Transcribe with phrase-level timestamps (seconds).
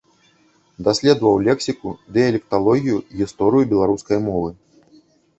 [0.85, 4.49] Даследаваў лексіку, дыялекталогію, гісторыю беларускай мовы.